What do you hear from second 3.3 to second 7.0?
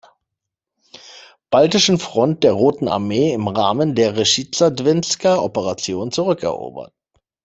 im Rahmen der Reschiza-Dwinsker Operation zurückerobert.